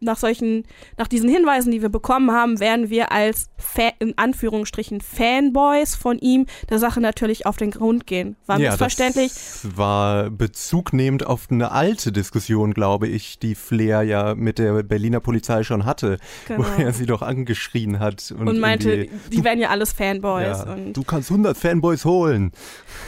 nach 0.00 0.18
solchen, 0.18 0.64
nach 0.98 1.08
diesen 1.08 1.28
Hinweisen, 1.28 1.72
die 1.72 1.82
wir 1.82 1.88
bekommen 1.88 2.30
haben, 2.30 2.60
werden 2.60 2.90
wir 2.90 3.10
als 3.10 3.48
Fa 3.56 3.90
in 3.98 4.16
Anführungsstrichen 4.16 5.00
Fanboys 5.00 5.94
von 5.96 6.18
ihm 6.18 6.46
der 6.70 6.78
Sache 6.78 7.00
natürlich 7.00 7.46
auf 7.46 7.56
den 7.56 7.70
Grund 7.70 8.06
gehen. 8.06 8.36
War 8.46 8.58
ja, 8.60 8.70
missverständlich. 8.70 9.32
Das 9.32 9.76
war 9.76 10.30
bezugnehmend 10.30 11.26
auf 11.26 11.46
eine 11.50 11.72
alte 11.72 12.12
Diskussion, 12.12 12.74
glaube 12.74 13.08
ich, 13.08 13.38
die 13.38 13.54
Flair 13.54 14.02
ja 14.02 14.34
mit 14.34 14.58
der 14.58 14.82
Berliner 14.82 15.20
Polizei 15.20 15.62
schon 15.64 15.84
hatte, 15.84 16.18
genau. 16.46 16.64
wo 16.64 16.82
er 16.82 16.92
sie 16.92 17.06
doch 17.06 17.22
angeschrien 17.22 17.98
hat. 17.98 18.32
Und, 18.38 18.48
und 18.48 18.60
meinte, 18.60 19.08
die 19.32 19.44
werden 19.44 19.60
ja 19.60 19.70
alles 19.70 19.92
Fanboys. 19.92 20.58
Ja, 20.58 20.76
du 20.76 21.02
kannst 21.02 21.30
100 21.30 21.56
Fanboys 21.56 22.04
holen. 22.04 22.52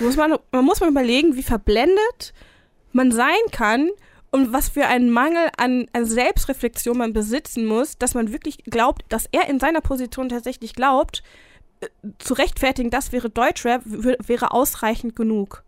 Muss 0.00 0.16
man, 0.16 0.34
man 0.50 0.64
muss 0.64 0.80
mal 0.80 0.88
überlegen, 0.88 1.36
wie 1.36 1.42
verblendet 1.42 2.32
man 2.92 3.12
sein 3.12 3.34
kann, 3.52 3.90
und 4.30 4.52
was 4.52 4.68
für 4.68 4.86
einen 4.86 5.10
Mangel 5.10 5.50
an, 5.56 5.86
an 5.92 6.04
Selbstreflexion 6.04 6.96
man 6.96 7.12
besitzen 7.12 7.66
muss, 7.66 7.98
dass 7.98 8.14
man 8.14 8.32
wirklich 8.32 8.58
glaubt, 8.64 9.04
dass 9.08 9.28
er 9.32 9.48
in 9.48 9.60
seiner 9.60 9.80
Position 9.80 10.28
tatsächlich 10.28 10.74
glaubt, 10.74 11.22
äh, 11.80 11.88
zu 12.18 12.34
rechtfertigen, 12.34 12.90
das 12.90 13.12
wäre 13.12 13.30
Deutschrap, 13.30 13.82
wäre 13.84 14.52
ausreichend 14.52 15.16
genug. 15.16 15.62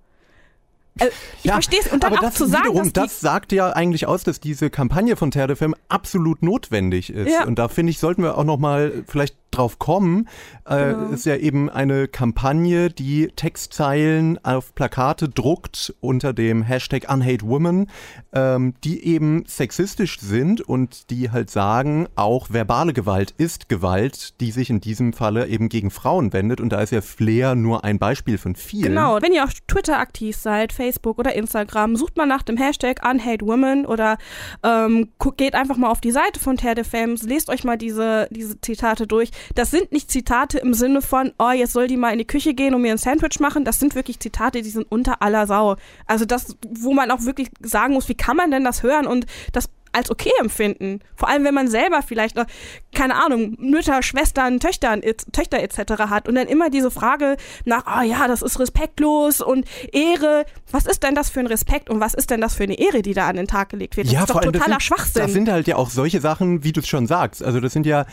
Also, 1.01 1.13
ich 1.39 1.45
ja, 1.45 1.53
verstehe 1.55 1.81
es. 1.81 1.93
Und 1.93 2.03
dann 2.03 2.13
aber 2.13 2.21
auch 2.21 2.29
das 2.29 2.35
zu 2.35 2.47
sagen, 2.47 2.71
wiederum, 2.71 2.93
das 2.93 3.21
sagt 3.21 3.53
ja 3.53 3.71
eigentlich 3.71 4.07
aus, 4.07 4.25
dass 4.25 4.41
diese 4.41 4.71
Kampagne 4.71 5.17
von 5.17 5.31
Terre 5.31 5.49
de 5.49 5.57
Femme 5.57 5.77
absolut 5.89 6.43
notwendig 6.43 7.11
ist. 7.11 7.31
Ja. 7.31 7.45
Und 7.45 7.59
da 7.59 7.69
finde 7.69 7.91
ich, 7.91 7.99
sollten 7.99 8.23
wir 8.23 8.37
auch 8.39 8.45
noch 8.45 8.59
mal 8.59 9.05
vielleicht 9.07 9.37
drauf 9.51 9.79
kommen. 9.79 10.29
Äh, 10.65 10.93
genau. 10.93 11.09
ist 11.09 11.27
ja 11.27 11.37
eben 11.37 11.71
eine 11.71 12.09
Kampagne, 12.09 12.91
die 12.91 13.29
Textzeilen 13.35 14.43
auf 14.45 14.75
Plakate 14.75 15.29
druckt 15.29 15.95
unter 16.01 16.33
dem 16.33 16.63
Hashtag 16.63 17.11
UnhateWomen, 17.11 17.89
ähm, 18.33 18.75
die 18.85 19.05
eben 19.05 19.45
sexistisch 19.47 20.21
sind 20.21 20.61
und 20.61 21.11
die 21.11 21.31
halt 21.31 21.51
sagen, 21.51 22.09
auch 22.15 22.51
verbale 22.51 22.93
Gewalt 22.93 23.35
ist 23.39 23.69
Gewalt, 23.69 24.41
die 24.41 24.51
sich 24.51 24.71
in 24.71 24.81
diesem 24.81 25.13
Falle 25.13 25.47
eben 25.49 25.69
gegen 25.69 25.91
Frauen 25.91 26.33
wendet. 26.33 26.61
Und 26.61 26.71
da 26.71 26.81
ist 26.81 26.93
ja 26.93 27.01
Flair 27.01 27.55
nur 27.55 27.85
ein 27.85 27.99
Beispiel 27.99 28.39
von 28.39 28.55
vielen. 28.55 28.91
Genau, 28.91 29.21
wenn 29.23 29.33
ihr 29.33 29.45
auf 29.45 29.53
Twitter 29.67 29.99
aktiv 29.99 30.37
seid, 30.37 30.73
Facebook 30.73 30.88
oder 31.19 31.35
Instagram, 31.35 31.97
sucht 31.97 32.17
mal 32.17 32.27
nach 32.27 32.43
dem 32.43 32.57
Hashtag 32.57 33.01
UnhateWomen 33.09 33.87
oder 33.87 34.19
ähm, 34.63 35.09
geht 35.37 35.55
einfach 35.55 35.77
mal 35.77 35.91
auf 35.91 36.01
die 36.01 36.11
Seite 36.11 36.41
von 36.41 36.57
Terre 36.57 36.77
de 36.77 36.85
Femmes, 36.85 37.23
lest 37.23 37.51
euch 37.51 37.65
mal 37.65 37.77
diese, 37.77 38.29
diese 38.31 38.61
Zitate 38.61 39.07
durch 39.07 39.31
das 39.55 39.71
sind 39.71 39.93
nicht 39.93 40.11
Zitate 40.11 40.59
im 40.59 40.75
Sinne 40.75 41.03
von, 41.03 41.33
oh, 41.39 41.51
jetzt 41.51 41.73
soll 41.73 41.87
die 41.87 41.97
mal 41.97 42.13
in 42.13 42.19
die 42.19 42.27
Küche 42.27 42.55
gehen 42.55 42.75
und 42.75 42.83
mir 42.83 42.93
ein 42.93 42.99
Sandwich 42.99 43.41
machen. 43.41 43.65
Das 43.65 43.79
sind 43.79 43.95
wirklich 43.95 44.21
Zitate, 44.21 44.63
die 44.63 44.71
sind 44.71 44.87
unter 44.91 45.23
aller 45.23 45.47
Sau. 45.47 45.77
Also 46.07 46.25
das, 46.25 46.57
wo 46.69 46.93
man 46.93 47.11
auch 47.11 47.25
wirklich 47.25 47.49
sagen 47.61 47.95
muss, 47.95 48.09
wie 48.09 48.15
kann 48.15 48.37
man 48.37 48.51
denn 48.51 48.65
das 48.65 48.83
hören 48.83 49.07
und 49.07 49.27
das 49.53 49.69
als 49.99 50.11
okay 50.11 50.31
empfinden. 50.41 51.01
Vor 51.15 51.29
allem, 51.29 51.45
wenn 51.45 51.55
man 51.55 51.69
selber 51.69 52.03
vielleicht 52.03 52.37
noch, 52.37 52.47
keine 52.95 53.17
Ahnung, 53.17 53.57
Mütter, 53.59 54.03
Schwestern, 54.03 54.61
Töchtern, 54.61 55.03
Töchter 55.33 55.61
etc. 55.61 56.05
hat 56.09 56.29
und 56.29 56.37
dann 56.37 56.47
immer 56.47 56.71
diese 56.71 56.91
Frage 56.91 57.37
nach, 57.65 57.85
oh 57.87 58.03
ja, 58.03 58.27
das 58.29 58.43
ist 58.43 58.59
respektlos 58.59 59.41
und 59.41 59.67
Ehre. 59.93 60.47
Was 60.71 60.87
ist 60.87 61.03
denn 61.03 61.15
das 61.15 61.31
für 61.31 61.41
ein 61.41 61.47
Respekt 61.47 61.91
und 61.91 62.01
was 62.01 62.15
ist 62.15 62.31
denn 62.31 62.41
das 62.41 62.55
für 62.55 62.63
eine 62.63 62.79
Ehre, 62.79 63.03
die 63.03 63.15
da 63.15 63.29
an 63.29 63.37
den 63.37 63.47
Tag 63.47 63.71
gelegt 63.71 63.97
wird? 63.97 64.07
Das 64.07 64.15
ja, 64.15 64.21
ist 64.21 64.31
doch 64.31 64.41
totaler 64.41 64.75
sind, 64.75 64.83
Schwachsinn. 64.83 65.23
Das 65.23 65.33
sind 65.33 65.51
halt 65.51 65.67
ja 65.67 65.77
auch 65.77 65.91
solche 65.91 66.21
Sachen, 66.21 66.65
wie 66.65 66.73
du 66.73 66.81
es 66.81 66.89
schon 66.89 67.07
sagst. 67.07 67.43
Also 67.43 67.61
das 67.61 67.73
sind 67.73 67.87
ja 67.87 68.03
äh, 68.03 68.07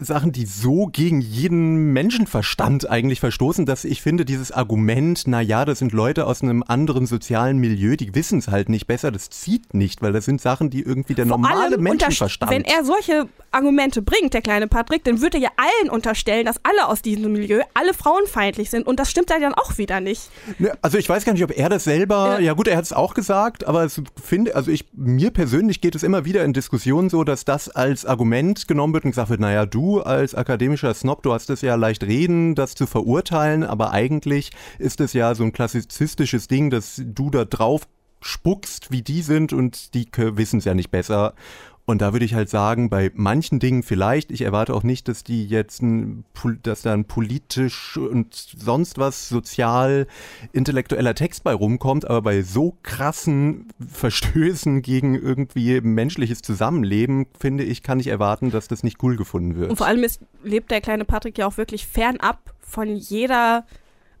Sachen, 0.00 0.32
die 0.32 0.46
so 0.46 0.86
gegen 0.86 1.20
jeden 1.20 1.92
Menschenverstand 1.92 2.88
eigentlich 2.88 3.20
verstoßen, 3.20 3.66
dass 3.66 3.84
ich 3.84 4.02
finde, 4.02 4.24
dieses 4.24 4.52
Argument, 4.52 5.24
na 5.26 5.40
ja, 5.40 5.64
das 5.64 5.80
sind 5.80 5.92
Leute 5.92 6.26
aus 6.26 6.42
einem 6.42 6.62
anderen 6.62 7.06
sozialen 7.06 7.58
Milieu, 7.58 7.96
die 7.96 8.14
wissen 8.14 8.38
es 8.38 8.48
halt 8.48 8.68
nicht 8.68 8.86
besser, 8.86 9.10
das 9.10 9.30
zieht 9.30 9.74
nicht, 9.74 10.02
weil 10.02 10.12
das 10.12 10.24
sind 10.24 10.40
Sachen, 10.40 10.70
die 10.70 10.82
irgendwie 10.82 11.14
der 11.16 11.26
normale 11.26 11.78
Menschenverstand. 11.78 12.50
Wenn 12.50 12.64
er 12.64 12.84
solche 12.84 13.28
Argumente 13.50 14.02
bringt, 14.02 14.34
der 14.34 14.42
kleine 14.42 14.68
Patrick, 14.68 15.04
dann 15.04 15.20
würde 15.20 15.38
er 15.38 15.44
ja 15.44 15.48
allen 15.56 15.90
unterstellen, 15.90 16.44
dass 16.44 16.56
alle 16.62 16.88
aus 16.88 17.02
diesem 17.02 17.32
Milieu 17.32 17.62
alle 17.74 17.94
frauenfeindlich 17.94 18.70
sind. 18.70 18.86
Und 18.86 19.00
das 19.00 19.10
stimmt 19.10 19.30
dann 19.30 19.54
auch 19.54 19.78
wieder 19.78 20.00
nicht. 20.00 20.30
Ne, 20.58 20.72
also 20.82 20.98
ich 20.98 21.08
weiß 21.08 21.24
gar 21.24 21.32
nicht, 21.32 21.42
ob 21.42 21.56
er 21.56 21.68
das 21.68 21.84
selber, 21.84 22.34
ja, 22.34 22.46
ja 22.46 22.52
gut, 22.52 22.68
er 22.68 22.76
hat 22.76 22.84
es 22.84 22.92
auch 22.92 23.14
gesagt, 23.14 23.66
aber 23.66 23.84
es 23.84 24.02
finde, 24.22 24.54
also 24.54 24.70
ich, 24.70 24.84
mir 24.92 25.30
persönlich 25.30 25.80
geht 25.80 25.94
es 25.94 26.02
immer 26.02 26.24
wieder 26.24 26.44
in 26.44 26.52
Diskussionen 26.52 27.08
so, 27.08 27.24
dass 27.24 27.44
das 27.44 27.68
als 27.68 28.04
Argument 28.04 28.68
genommen 28.68 28.92
wird 28.92 29.04
und 29.04 29.12
gesagt 29.12 29.30
wird, 29.30 29.40
naja, 29.40 29.66
du 29.66 30.00
als 30.00 30.34
akademischer 30.34 30.92
Snob, 30.94 31.22
du 31.22 31.32
hast 31.32 31.48
es 31.50 31.62
ja 31.62 31.74
leicht 31.76 32.04
reden, 32.04 32.54
das 32.54 32.74
zu 32.74 32.86
verurteilen, 32.86 33.64
aber 33.64 33.92
eigentlich 33.92 34.50
ist 34.78 35.00
es 35.00 35.12
ja 35.12 35.34
so 35.34 35.44
ein 35.44 35.52
klassizistisches 35.52 36.48
Ding, 36.48 36.70
dass 36.70 37.00
du 37.04 37.30
da 37.30 37.44
drauf 37.44 37.86
spuckst, 38.20 38.90
wie 38.90 39.02
die 39.02 39.22
sind 39.22 39.52
und 39.52 39.94
die 39.94 40.08
wissen 40.14 40.58
es 40.58 40.64
ja 40.64 40.74
nicht 40.74 40.90
besser. 40.90 41.34
Und 41.88 42.02
da 42.02 42.12
würde 42.12 42.24
ich 42.24 42.34
halt 42.34 42.50
sagen, 42.50 42.90
bei 42.90 43.12
manchen 43.14 43.60
Dingen 43.60 43.84
vielleicht, 43.84 44.32
ich 44.32 44.42
erwarte 44.42 44.74
auch 44.74 44.82
nicht, 44.82 45.06
dass 45.06 45.22
die 45.22 45.46
jetzt, 45.46 45.82
ein, 45.82 46.24
dass 46.64 46.82
da 46.82 46.92
ein 46.92 47.04
politisch 47.04 47.96
und 47.96 48.34
sonst 48.34 48.98
was 48.98 49.28
sozial 49.28 50.08
intellektueller 50.52 51.14
Text 51.14 51.44
bei 51.44 51.54
rumkommt, 51.54 52.04
aber 52.04 52.22
bei 52.22 52.42
so 52.42 52.76
krassen 52.82 53.68
Verstößen 53.88 54.82
gegen 54.82 55.14
irgendwie 55.14 55.80
menschliches 55.80 56.42
Zusammenleben, 56.42 57.28
finde 57.38 57.62
ich, 57.62 57.84
kann 57.84 58.00
ich 58.00 58.08
erwarten, 58.08 58.50
dass 58.50 58.66
das 58.66 58.82
nicht 58.82 59.00
cool 59.04 59.14
gefunden 59.14 59.54
wird. 59.54 59.70
Und 59.70 59.76
vor 59.76 59.86
allem 59.86 60.02
ist, 60.02 60.20
lebt 60.42 60.72
der 60.72 60.80
kleine 60.80 61.04
Patrick 61.04 61.38
ja 61.38 61.46
auch 61.46 61.56
wirklich 61.56 61.86
fernab 61.86 62.52
von 62.58 62.96
jeder, 62.96 63.64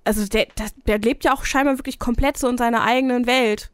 also 0.04 0.24
der, 0.24 0.46
der, 0.56 0.66
der 0.86 0.98
lebt 1.00 1.24
ja 1.24 1.34
auch 1.34 1.44
scheinbar 1.44 1.78
wirklich 1.78 1.98
komplett 1.98 2.36
so 2.36 2.48
in 2.48 2.58
seiner 2.58 2.84
eigenen 2.84 3.26
Welt 3.26 3.72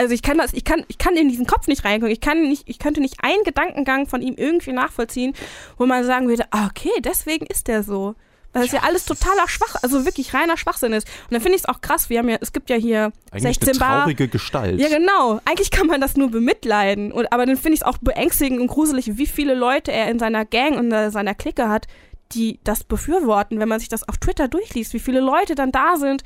also 0.00 0.14
ich 0.14 0.22
kann 0.22 0.38
das, 0.38 0.54
ich 0.54 0.64
kann, 0.64 0.84
ich 0.88 0.96
kann 0.96 1.14
in 1.14 1.28
diesen 1.28 1.46
Kopf 1.46 1.66
nicht 1.66 1.84
reingucken. 1.84 2.12
Ich 2.12 2.20
kann 2.20 2.42
nicht, 2.42 2.62
ich 2.66 2.78
könnte 2.78 3.00
nicht 3.00 3.22
einen 3.22 3.44
Gedankengang 3.44 4.06
von 4.06 4.22
ihm 4.22 4.34
irgendwie 4.36 4.72
nachvollziehen, 4.72 5.34
wo 5.76 5.84
man 5.84 6.04
sagen 6.04 6.28
würde, 6.28 6.44
ah, 6.50 6.66
okay, 6.66 6.90
deswegen 7.00 7.46
ist 7.46 7.68
der 7.68 7.82
so. 7.82 8.14
Weil 8.52 8.62
das 8.62 8.72
ja, 8.72 8.78
ja 8.80 8.84
alles 8.86 9.04
totaler 9.04 9.46
Schwach, 9.46 9.76
also 9.82 10.06
wirklich 10.06 10.32
reiner 10.32 10.56
Schwachsinn 10.56 10.94
ist. 10.94 11.06
Und 11.06 11.34
dann 11.34 11.42
finde 11.42 11.56
ich 11.56 11.62
es 11.62 11.68
auch 11.68 11.82
krass, 11.82 12.08
wir 12.08 12.18
haben 12.18 12.30
ja, 12.30 12.38
es 12.40 12.52
gibt 12.52 12.70
ja 12.70 12.76
hier 12.76 13.12
Eigentlich 13.30 13.58
16 13.58 13.68
eine 13.68 13.78
traurige 13.78 14.24
Bar. 14.24 14.32
Gestalt. 14.32 14.80
Ja, 14.80 14.88
genau. 14.88 15.40
Eigentlich 15.44 15.70
kann 15.70 15.86
man 15.86 16.00
das 16.00 16.16
nur 16.16 16.30
bemitleiden. 16.30 17.12
Und, 17.12 17.30
aber 17.32 17.44
dann 17.44 17.56
finde 17.56 17.74
ich 17.74 17.80
es 17.80 17.86
auch 17.86 17.98
beängstigend 17.98 18.58
und 18.58 18.68
gruselig, 18.68 19.18
wie 19.18 19.26
viele 19.26 19.54
Leute 19.54 19.92
er 19.92 20.10
in 20.10 20.18
seiner 20.18 20.46
Gang 20.46 20.78
und 20.78 20.90
seiner 21.12 21.34
Clique 21.34 21.68
hat, 21.68 21.86
die 22.32 22.58
das 22.64 22.84
befürworten, 22.84 23.58
wenn 23.58 23.68
man 23.68 23.80
sich 23.80 23.88
das 23.88 24.08
auf 24.08 24.16
Twitter 24.16 24.48
durchliest, 24.48 24.94
wie 24.94 25.00
viele 25.00 25.20
Leute 25.20 25.54
dann 25.54 25.72
da 25.72 25.96
sind 25.96 26.22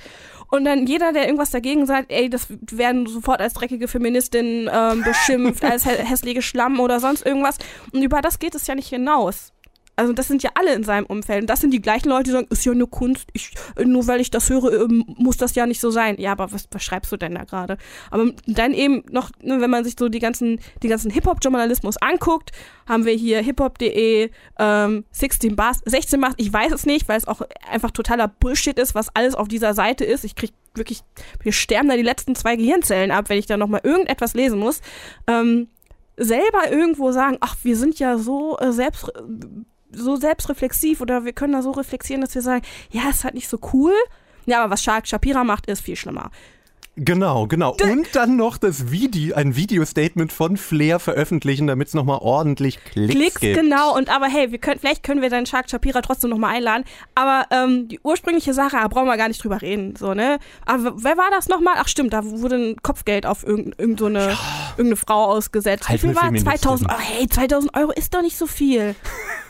und 0.54 0.64
dann 0.64 0.86
jeder, 0.86 1.12
der 1.12 1.24
irgendwas 1.24 1.50
dagegen 1.50 1.84
sagt, 1.84 2.12
ey, 2.12 2.30
das 2.30 2.46
werden 2.70 3.06
sofort 3.06 3.40
als 3.40 3.54
dreckige 3.54 3.88
Feministin 3.88 4.70
ähm, 4.72 5.02
beschimpft, 5.02 5.64
als 5.70 5.84
hä 5.84 5.96
hässliche 5.96 6.42
Schlamm 6.42 6.78
oder 6.78 7.00
sonst 7.00 7.26
irgendwas. 7.26 7.58
Und 7.92 8.02
über 8.02 8.20
das 8.22 8.38
geht 8.38 8.54
es 8.54 8.66
ja 8.66 8.74
nicht 8.74 8.88
hinaus. 8.88 9.53
Also 9.96 10.12
das 10.12 10.28
sind 10.28 10.42
ja 10.42 10.50
alle 10.54 10.74
in 10.74 10.82
seinem 10.82 11.06
Umfeld. 11.06 11.42
Und 11.42 11.50
das 11.50 11.60
sind 11.60 11.72
die 11.72 11.80
gleichen 11.80 12.08
Leute, 12.08 12.24
die 12.24 12.30
sagen, 12.32 12.46
ist 12.50 12.64
ja 12.64 12.74
nur 12.74 12.90
Kunst. 12.90 13.28
Ich, 13.32 13.54
nur 13.82 14.06
weil 14.06 14.20
ich 14.20 14.30
das 14.30 14.50
höre, 14.50 14.84
ähm, 14.84 15.04
muss 15.06 15.36
das 15.36 15.54
ja 15.54 15.66
nicht 15.66 15.80
so 15.80 15.90
sein. 15.90 16.16
Ja, 16.18 16.32
aber 16.32 16.52
was, 16.52 16.66
was 16.70 16.82
schreibst 16.82 17.12
du 17.12 17.16
denn 17.16 17.34
da 17.34 17.44
gerade? 17.44 17.78
Aber 18.10 18.30
dann 18.46 18.72
eben 18.72 19.04
noch, 19.10 19.30
ne, 19.40 19.60
wenn 19.60 19.70
man 19.70 19.84
sich 19.84 19.94
so 19.98 20.08
die 20.08 20.18
ganzen, 20.18 20.60
die 20.82 20.88
ganzen 20.88 21.10
Hip-Hop-Journalismus 21.10 21.96
anguckt, 21.98 22.50
haben 22.88 23.04
wir 23.04 23.14
hier 23.14 23.40
hiphop.de, 23.40 24.30
ähm, 24.58 25.04
16 25.12 25.56
Bars, 25.56 25.80
16 25.84 26.20
Bars, 26.20 26.34
ich 26.36 26.52
weiß 26.52 26.72
es 26.72 26.86
nicht, 26.86 27.08
weil 27.08 27.18
es 27.18 27.28
auch 27.28 27.42
einfach 27.70 27.90
totaler 27.92 28.28
Bullshit 28.28 28.78
ist, 28.78 28.94
was 28.94 29.14
alles 29.14 29.34
auf 29.34 29.48
dieser 29.48 29.74
Seite 29.74 30.04
ist. 30.04 30.24
Ich 30.24 30.34
krieg 30.34 30.52
wirklich, 30.74 31.02
wir 31.42 31.52
sterben 31.52 31.88
da 31.88 31.96
die 31.96 32.02
letzten 32.02 32.34
zwei 32.34 32.56
Gehirnzellen 32.56 33.10
ab, 33.10 33.28
wenn 33.28 33.38
ich 33.38 33.46
da 33.46 33.56
nochmal 33.56 33.80
irgendetwas 33.84 34.34
lesen 34.34 34.58
muss. 34.58 34.80
Ähm, 35.26 35.68
selber 36.16 36.70
irgendwo 36.70 37.12
sagen, 37.12 37.38
ach, 37.40 37.56
wir 37.62 37.76
sind 37.76 37.98
ja 37.98 38.18
so 38.18 38.58
äh, 38.58 38.72
selbst 38.72 39.12
so 39.94 40.16
selbstreflexiv 40.16 41.00
oder 41.00 41.24
wir 41.24 41.32
können 41.32 41.52
da 41.52 41.62
so 41.62 41.70
reflektieren, 41.70 42.20
dass 42.20 42.34
wir 42.34 42.42
sagen, 42.42 42.64
ja, 42.90 43.08
ist 43.10 43.24
halt 43.24 43.34
nicht 43.34 43.48
so 43.48 43.58
cool. 43.72 43.94
Ja, 44.46 44.62
aber 44.62 44.72
was 44.72 44.82
Shark 44.82 45.06
Shapira 45.06 45.44
macht, 45.44 45.66
ist 45.66 45.80
viel 45.80 45.96
schlimmer. 45.96 46.30
Genau, 46.96 47.48
genau. 47.48 47.76
Und 47.82 48.14
dann 48.14 48.36
noch 48.36 48.56
das 48.56 48.92
Video, 48.92 49.34
ein 49.34 49.56
Video-Statement 49.56 50.32
von 50.32 50.56
Flair 50.56 51.00
veröffentlichen, 51.00 51.66
damit 51.66 51.88
es 51.88 51.94
nochmal 51.94 52.18
ordentlich 52.20 52.82
Klicks, 52.84 53.12
Klicks 53.12 53.40
gibt. 53.40 53.60
genau. 53.60 53.96
Und 53.96 54.14
aber 54.14 54.26
hey, 54.26 54.52
wir 54.52 54.58
können, 54.58 54.78
vielleicht 54.78 55.02
können 55.02 55.20
wir 55.20 55.28
dann 55.28 55.44
Shark 55.44 55.68
Shapira 55.68 56.02
trotzdem 56.02 56.30
nochmal 56.30 56.54
einladen. 56.54 56.84
Aber 57.16 57.46
ähm, 57.50 57.88
die 57.88 57.98
ursprüngliche 58.00 58.54
Sache, 58.54 58.76
da 58.76 58.86
brauchen 58.86 59.06
wir 59.06 59.16
gar 59.16 59.26
nicht 59.26 59.42
drüber 59.42 59.60
reden. 59.60 59.96
So, 59.96 60.14
ne? 60.14 60.38
Aber 60.66 60.94
wer 61.02 61.16
war 61.16 61.30
das 61.32 61.48
nochmal? 61.48 61.74
Ach 61.78 61.88
stimmt, 61.88 62.12
da 62.12 62.24
wurde 62.24 62.56
ein 62.56 62.76
Kopfgeld 62.82 63.26
auf 63.26 63.44
irgendeine, 63.44 63.74
irgend 63.78 63.98
so 63.98 64.08
ja. 64.08 64.38
irgendeine 64.76 64.96
Frau 64.96 65.24
ausgesetzt. 65.24 65.88
Halt 65.88 66.00
Wie 66.00 66.06
viel 66.06 66.16
war 66.16 66.32
2000 66.32 66.90
Euro? 66.90 67.00
Hey, 67.00 67.28
2000 67.28 67.76
Euro 67.76 67.90
ist 67.90 68.14
doch 68.14 68.22
nicht 68.22 68.38
so 68.38 68.46
viel. 68.46 68.94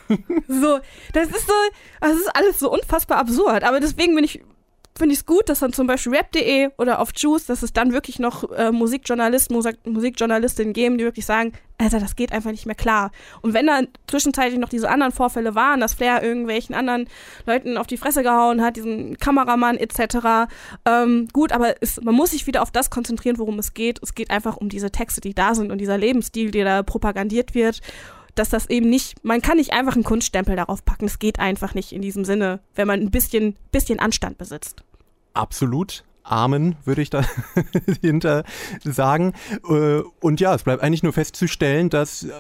so, 0.48 0.78
das 1.12 1.28
ist 1.28 1.46
so, 1.46 1.52
das 2.00 2.12
ist 2.12 2.34
alles 2.34 2.58
so 2.58 2.72
unfassbar 2.72 3.18
absurd. 3.18 3.64
Aber 3.64 3.80
deswegen 3.80 4.14
bin 4.14 4.24
ich 4.24 4.40
finde 4.96 5.12
ich 5.14 5.20
es 5.20 5.26
gut, 5.26 5.48
dass 5.48 5.58
dann 5.58 5.72
zum 5.72 5.88
Beispiel 5.88 6.14
rap.de 6.14 6.70
oder 6.78 7.00
auf 7.00 7.10
Juice, 7.16 7.46
dass 7.46 7.62
es 7.62 7.72
dann 7.72 7.92
wirklich 7.92 8.20
noch 8.20 8.50
äh, 8.52 8.70
Musikjournalisten, 8.70 9.54
Musik 9.54 9.78
Musikjournalistinnen 9.84 10.72
geben, 10.72 10.98
die 10.98 11.04
wirklich 11.04 11.26
sagen, 11.26 11.52
Alter, 11.78 11.98
das 11.98 12.14
geht 12.14 12.30
einfach 12.32 12.52
nicht 12.52 12.66
mehr 12.66 12.76
klar. 12.76 13.10
Und 13.42 13.54
wenn 13.54 13.66
dann 13.66 13.88
zwischenzeitlich 14.06 14.60
noch 14.60 14.68
diese 14.68 14.88
anderen 14.88 15.12
Vorfälle 15.12 15.56
waren, 15.56 15.80
dass 15.80 15.94
Flair 15.94 16.22
irgendwelchen 16.22 16.76
anderen 16.76 17.08
Leuten 17.44 17.76
auf 17.76 17.88
die 17.88 17.96
Fresse 17.96 18.22
gehauen 18.22 18.62
hat, 18.62 18.76
diesen 18.76 19.18
Kameramann 19.18 19.76
etc., 19.78 20.48
ähm, 20.84 21.26
gut, 21.32 21.50
aber 21.50 21.74
es, 21.82 22.00
man 22.00 22.14
muss 22.14 22.30
sich 22.30 22.46
wieder 22.46 22.62
auf 22.62 22.70
das 22.70 22.90
konzentrieren, 22.90 23.38
worum 23.38 23.58
es 23.58 23.74
geht. 23.74 23.98
Es 24.00 24.14
geht 24.14 24.30
einfach 24.30 24.56
um 24.56 24.68
diese 24.68 24.92
Texte, 24.92 25.20
die 25.20 25.34
da 25.34 25.56
sind 25.56 25.72
und 25.72 25.78
dieser 25.78 25.98
Lebensstil, 25.98 26.52
der 26.52 26.64
da 26.64 26.82
propagandiert 26.84 27.54
wird 27.54 27.80
dass 28.35 28.50
das 28.50 28.69
eben 28.71 28.88
nicht, 28.88 29.25
man 29.25 29.43
kann 29.43 29.57
nicht 29.57 29.73
einfach 29.73 29.95
einen 29.95 30.05
Kunststempel 30.05 30.57
darauf 30.57 30.85
packen. 30.85 31.07
Es 31.07 31.19
geht 31.19 31.38
einfach 31.38 31.75
nicht 31.75 31.93
in 31.93 32.03
diesem 32.03 32.25
Sinne, 32.25 32.61
wenn 32.75 32.87
man 32.87 33.00
ein 33.00 33.11
bisschen, 33.11 33.57
bisschen 33.71 33.99
Anstand 33.99 34.38
besitzt. 34.38 34.85
Absolut. 35.33 36.05
Amen, 36.26 36.76
würde 36.87 37.03
ich 37.03 37.11
da 37.11 37.23
hinter 38.00 38.45
sagen. 38.83 39.35
Äh, 39.69 40.00
und 40.21 40.41
ja, 40.41 40.55
es 40.55 40.62
bleibt 40.62 40.83
eigentlich 40.83 41.03
nur 41.03 41.12
festzustellen, 41.12 41.91
dass 41.91 42.23
äh, 42.23 42.31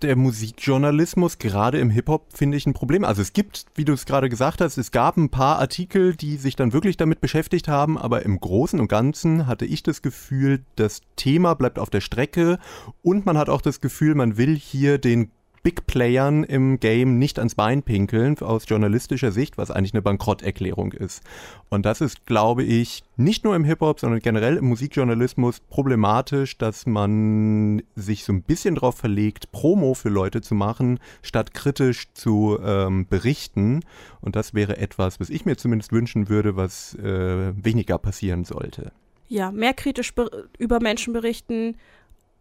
der 0.00 0.16
Musikjournalismus 0.16 1.36
gerade 1.36 1.78
im 1.78 1.90
Hip-Hop, 1.90 2.28
finde 2.34 2.56
ich, 2.56 2.64
ein 2.64 2.72
Problem. 2.72 3.04
Also 3.04 3.20
es 3.20 3.34
gibt, 3.34 3.66
wie 3.74 3.84
du 3.84 3.92
es 3.92 4.06
gerade 4.06 4.30
gesagt 4.30 4.62
hast, 4.62 4.78
es 4.78 4.92
gab 4.92 5.18
ein 5.18 5.28
paar 5.28 5.58
Artikel, 5.58 6.16
die 6.16 6.38
sich 6.38 6.56
dann 6.56 6.72
wirklich 6.72 6.96
damit 6.96 7.20
beschäftigt 7.20 7.68
haben, 7.68 7.98
aber 7.98 8.22
im 8.22 8.40
Großen 8.40 8.80
und 8.80 8.88
Ganzen 8.88 9.46
hatte 9.46 9.66
ich 9.66 9.82
das 9.82 10.00
Gefühl, 10.00 10.64
das 10.76 11.02
Thema 11.16 11.52
bleibt 11.52 11.78
auf 11.78 11.90
der 11.90 12.00
Strecke 12.00 12.58
und 13.02 13.26
man 13.26 13.36
hat 13.36 13.50
auch 13.50 13.60
das 13.60 13.82
Gefühl, 13.82 14.14
man 14.14 14.38
will 14.38 14.56
hier 14.56 14.96
den 14.96 15.30
Big 15.64 15.86
Playern 15.86 16.44
im 16.44 16.78
Game 16.78 17.18
nicht 17.18 17.38
ans 17.38 17.54
Bein 17.54 17.82
pinkeln 17.82 18.38
aus 18.40 18.68
journalistischer 18.68 19.32
Sicht, 19.32 19.56
was 19.56 19.70
eigentlich 19.70 19.94
eine 19.94 20.02
Bankrotterklärung 20.02 20.92
ist. 20.92 21.24
Und 21.70 21.86
das 21.86 22.02
ist, 22.02 22.26
glaube 22.26 22.62
ich, 22.62 23.02
nicht 23.16 23.44
nur 23.44 23.56
im 23.56 23.64
Hip-Hop, 23.64 23.98
sondern 23.98 24.20
generell 24.20 24.58
im 24.58 24.66
Musikjournalismus 24.66 25.60
problematisch, 25.60 26.58
dass 26.58 26.84
man 26.84 27.82
sich 27.94 28.24
so 28.24 28.34
ein 28.34 28.42
bisschen 28.42 28.74
darauf 28.74 28.96
verlegt, 28.96 29.52
Promo 29.52 29.94
für 29.94 30.10
Leute 30.10 30.42
zu 30.42 30.54
machen, 30.54 31.00
statt 31.22 31.54
kritisch 31.54 32.12
zu 32.12 32.58
ähm, 32.62 33.06
berichten. 33.08 33.80
Und 34.20 34.36
das 34.36 34.52
wäre 34.52 34.76
etwas, 34.76 35.18
was 35.18 35.30
ich 35.30 35.46
mir 35.46 35.56
zumindest 35.56 35.92
wünschen 35.92 36.28
würde, 36.28 36.56
was 36.56 36.94
äh, 36.96 37.54
weniger 37.56 37.96
passieren 37.96 38.44
sollte. 38.44 38.92
Ja, 39.28 39.50
mehr 39.50 39.72
kritisch 39.72 40.12
über 40.58 40.80
Menschen 40.80 41.14
berichten, 41.14 41.76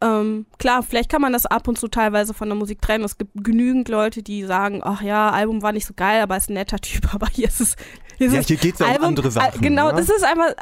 ähm, 0.03 0.45
klar, 0.59 0.83
vielleicht 0.83 1.09
kann 1.09 1.21
man 1.21 1.31
das 1.31 1.45
ab 1.45 1.67
und 1.67 1.79
zu 1.79 1.87
teilweise 1.87 2.33
von 2.33 2.49
der 2.49 2.57
Musik 2.57 2.81
trennen. 2.81 3.05
Es 3.05 3.17
gibt 3.17 3.31
genügend 3.35 3.87
Leute, 3.87 4.21
die 4.21 4.43
sagen, 4.43 4.81
ach 4.83 5.01
ja, 5.01 5.29
Album 5.29 5.61
war 5.61 5.71
nicht 5.71 5.85
so 5.85 5.93
geil, 5.95 6.21
aber 6.21 6.35
ist 6.35 6.49
ein 6.49 6.55
netter 6.55 6.79
Typ. 6.79 7.03
Aber 7.13 7.27
hier 7.27 7.47
ist 7.47 7.61
es. 7.61 7.75
Hier, 8.17 8.29
ja, 8.29 8.41
hier 8.41 8.57
geht 8.57 8.75
es 8.75 8.81
um 8.81 8.87
andere 8.87 9.31
Sachen. 9.31 9.61
Genau, 9.61 9.87
ja? 9.87 9.95
das 9.95 10.09
ist 10.09 10.23
einfach 10.23 10.53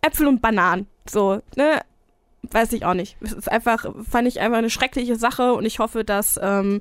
Äpfel 0.00 0.26
und 0.26 0.40
Bananen. 0.40 0.86
So, 1.08 1.40
ne? 1.56 1.80
Weiß 2.50 2.72
ich 2.72 2.84
auch 2.84 2.94
nicht. 2.94 3.16
Es 3.20 3.32
ist 3.32 3.50
einfach, 3.50 3.86
fand 4.08 4.28
ich 4.28 4.40
einfach 4.40 4.58
eine 4.58 4.70
schreckliche 4.70 5.16
Sache 5.16 5.52
und 5.52 5.66
ich 5.66 5.78
hoffe, 5.78 6.04
dass. 6.04 6.38
Ähm, 6.42 6.80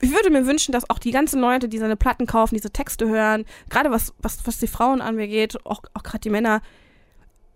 ich 0.00 0.12
würde 0.12 0.30
mir 0.30 0.46
wünschen, 0.46 0.70
dass 0.70 0.88
auch 0.90 1.00
die 1.00 1.10
ganzen 1.10 1.40
Leute, 1.40 1.68
die 1.68 1.78
seine 1.78 1.96
Platten 1.96 2.26
kaufen, 2.26 2.54
diese 2.54 2.70
Texte 2.70 3.08
hören, 3.08 3.44
gerade 3.68 3.90
was, 3.90 4.14
was, 4.18 4.46
was 4.46 4.58
die 4.58 4.68
Frauen 4.68 5.00
angeht, 5.00 5.58
auch, 5.66 5.82
auch 5.92 6.04
gerade 6.04 6.20
die 6.20 6.30
Männer, 6.30 6.62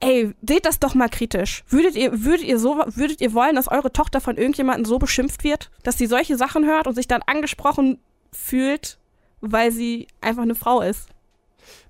ey, 0.03 0.35
seht 0.47 0.67
das 0.67 0.79
doch 0.79 0.95
mal 0.95 1.09
kritisch. 1.09 1.65
Würdet 1.69 1.95
ihr, 1.95 2.25
würdet 2.25 2.45
ihr 2.45 2.59
so, 2.59 2.83
würdet 2.87 3.21
ihr 3.21 3.33
wollen, 3.33 3.55
dass 3.55 3.69
eure 3.69 3.93
Tochter 3.93 4.21
von 4.21 4.37
irgendjemandem 4.37 4.85
so 4.85 4.99
beschimpft 4.99 5.45
wird, 5.45 5.71
dass 5.83 5.97
sie 5.97 6.07
solche 6.07 6.37
Sachen 6.37 6.67
hört 6.67 6.87
und 6.87 6.95
sich 6.95 7.09
dann 7.09 7.23
angesprochen 7.23 7.99
fühlt, 8.33 8.99
weil 9.41 9.73
sie 9.73 10.09
einfach 10.21 10.43
eine 10.43 10.55
Frau 10.55 10.81
ist? 10.83 11.09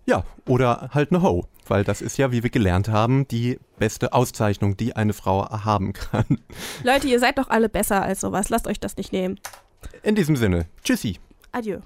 Ja, 0.04 0.24
oder 0.46 0.90
halt 0.92 1.10
eine 1.10 1.22
Ho, 1.22 1.46
weil 1.66 1.84
das 1.84 2.02
ist 2.02 2.18
ja, 2.18 2.32
wie 2.32 2.42
wir 2.42 2.50
gelernt 2.50 2.88
haben, 2.88 3.26
die 3.28 3.58
beste 3.78 4.12
Auszeichnung, 4.12 4.76
die 4.76 4.94
eine 4.94 5.12
Frau 5.12 5.48
haben 5.48 5.92
kann. 5.92 6.40
Leute, 6.82 7.08
ihr 7.08 7.18
seid 7.18 7.38
doch 7.38 7.48
alle 7.48 7.68
besser 7.68 8.02
als 8.02 8.20
sowas. 8.20 8.48
Lasst 8.48 8.66
euch 8.66 8.80
das 8.80 8.96
nicht 8.96 9.12
nehmen. 9.12 9.40
In 10.02 10.14
diesem 10.14 10.36
Sinne, 10.36 10.66
tschüssi. 10.84 11.18
Adieu. 11.52 11.80